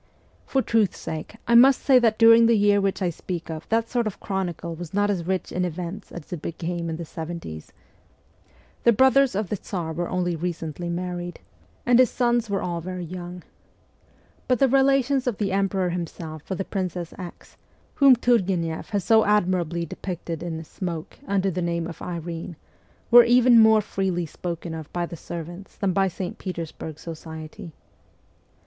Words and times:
For 0.47 0.63
truth's 0.63 0.97
sake, 0.97 1.35
I 1.47 1.53
must 1.53 1.79
say 1.79 1.99
that 1.99 2.17
during 2.17 2.47
the 2.47 2.57
year 2.57 2.81
which 2.81 3.03
I 3.03 3.11
speak 3.11 3.51
of 3.51 3.69
that 3.69 3.87
sort 3.87 4.07
of 4.07 4.19
chronicle 4.19 4.73
was 4.73 4.95
not 4.95 5.11
as 5.11 5.27
rich 5.27 5.51
in 5.51 5.63
events 5.63 6.11
as 6.11 6.33
it 6.33 6.41
became 6.41 6.89
in 6.89 6.95
the 6.97 7.05
seventies. 7.05 7.71
The 8.83 8.93
brothers 8.93 9.35
of 9.35 9.49
the 9.49 9.57
Tsar 9.57 9.93
were 9.93 10.09
only 10.09 10.35
recently 10.35 10.87
168 10.89 11.43
MEMOIRS 11.45 12.09
OF 12.09 12.49
A 12.49 12.49
REVOLUTIONIST 12.49 12.49
married, 12.49 12.49
and 12.49 12.49
his 12.49 12.49
sons 12.49 12.49
were 12.49 12.63
all 12.63 12.81
very 12.81 13.05
young. 13.05 13.43
But 14.47 14.57
the 14.57 14.67
relations 14.67 15.27
of 15.27 15.37
the 15.37 15.51
emperor 15.51 15.89
himself 15.91 16.49
with 16.49 16.57
the 16.57 16.65
Princess 16.65 17.13
X., 17.19 17.55
whom 17.93 18.15
Turgueneff 18.15 18.89
has 18.89 19.03
so 19.03 19.23
admirably 19.23 19.85
depicted 19.85 20.41
in' 20.41 20.63
Smoke' 20.63 21.19
under 21.27 21.51
the 21.51 21.61
name 21.61 21.85
of 21.85 22.01
Irene, 22.01 22.55
were 23.11 23.23
even 23.23 23.59
more 23.59 23.81
freely 23.81 24.25
spoken 24.25 24.73
of 24.73 24.91
by 24.93 25.05
the 25.05 25.15
servants 25.15 25.75
than 25.77 25.93
by 25.93 26.07
St. 26.07 26.39
Petersburg 26.39 26.97
society. 26.97 27.71